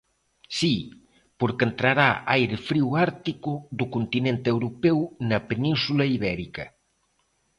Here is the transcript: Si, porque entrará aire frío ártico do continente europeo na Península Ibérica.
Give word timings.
Si, 0.57 0.75
porque 1.39 1.65
entrará 1.69 2.09
aire 2.35 2.57
frío 2.67 2.87
ártico 3.07 3.51
do 3.79 3.85
continente 3.95 4.47
europeo 4.55 4.99
na 5.29 5.39
Península 5.49 6.03
Ibérica. 6.17 6.65